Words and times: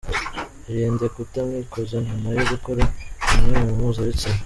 Irinde 0.71 1.05
kutamwikoza 1.15 1.95
nyuma 2.07 2.27
yo 2.37 2.43
gukora 2.51 2.81
imibonano 3.27 3.69
mpuza 3.77 4.01
bitsina. 4.07 4.39